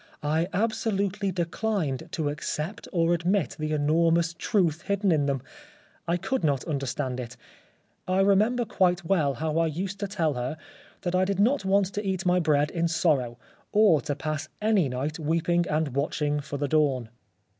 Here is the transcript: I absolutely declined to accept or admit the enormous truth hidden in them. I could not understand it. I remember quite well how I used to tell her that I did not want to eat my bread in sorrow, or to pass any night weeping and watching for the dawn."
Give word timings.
I 0.23 0.47
absolutely 0.51 1.29
declined 1.31 2.09
to 2.13 2.29
accept 2.29 2.87
or 2.91 3.13
admit 3.13 3.55
the 3.59 3.71
enormous 3.71 4.33
truth 4.33 4.81
hidden 4.81 5.11
in 5.11 5.27
them. 5.27 5.43
I 6.07 6.17
could 6.17 6.43
not 6.43 6.63
understand 6.63 7.19
it. 7.19 7.37
I 8.07 8.21
remember 8.21 8.65
quite 8.65 9.05
well 9.05 9.35
how 9.35 9.59
I 9.59 9.67
used 9.67 9.99
to 9.99 10.07
tell 10.07 10.33
her 10.33 10.57
that 11.01 11.13
I 11.13 11.23
did 11.23 11.39
not 11.39 11.65
want 11.65 11.85
to 11.93 12.03
eat 12.03 12.25
my 12.25 12.39
bread 12.39 12.71
in 12.71 12.87
sorrow, 12.87 13.37
or 13.71 14.01
to 14.01 14.15
pass 14.15 14.49
any 14.59 14.89
night 14.89 15.19
weeping 15.19 15.67
and 15.69 15.89
watching 15.89 16.39
for 16.39 16.57
the 16.57 16.67
dawn." 16.67 17.09